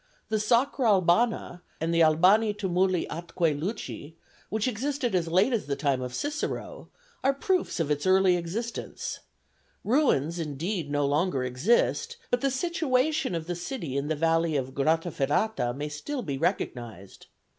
The 0.29 0.39
Sacra 0.39 0.87
Albana 0.89 1.61
and 1.79 1.93
the 1.93 2.01
Albani 2.03 2.55
tumuli 2.55 3.05
atque 3.09 3.55
luci, 3.61 4.15
which 4.49 4.67
existed 4.67 5.13
as 5.13 5.27
late 5.27 5.53
as 5.53 5.67
the 5.67 5.75
time 5.75 6.01
of 6.01 6.15
Cicero, 6.15 6.89
are 7.23 7.35
proofs 7.35 7.79
of 7.79 7.91
its 7.91 8.07
early 8.07 8.35
existence; 8.35 9.19
ruins 9.83 10.39
indeed 10.39 10.89
no 10.89 11.05
longer 11.05 11.43
exist, 11.43 12.17
but 12.31 12.41
the 12.41 12.49
situation 12.49 13.35
of 13.35 13.45
the 13.45 13.53
city 13.53 13.95
in 13.95 14.07
the 14.07 14.15
valley 14.15 14.55
of 14.57 14.73
Grotta 14.73 15.11
Ferrata 15.11 15.71
may 15.71 15.87
still 15.87 16.23
be 16.23 16.35
recognized. 16.39 17.27